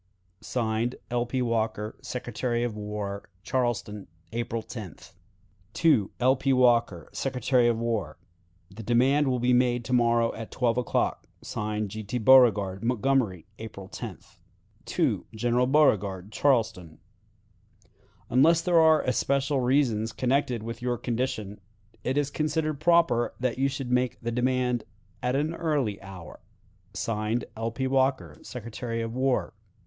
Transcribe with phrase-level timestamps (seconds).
[0.41, 1.27] (Signed) "L.
[1.27, 1.43] P.
[1.43, 5.13] Walker, Secretary of War." "Charleston, April 10th.
[6.19, 6.35] "L.
[6.35, 6.51] P.
[6.51, 8.17] Walker, Secretary of War.
[8.71, 11.27] "The demand will be made to morrow at twelve o'clock.
[11.43, 12.01] (Signed) "G.
[12.03, 12.17] T.
[12.17, 14.39] Beauregard." "Montgomery, April 10th.
[15.35, 16.97] "General Beauregard, Charleston.
[18.27, 21.61] "Unless there are especial reasons connected with your own condition,
[22.03, 24.83] it is considered proper that you should make the demand
[25.21, 26.39] at an early hour.
[26.95, 27.69] (Signed) "L.
[27.69, 27.85] P.
[27.85, 29.53] Walker, Secretary of War."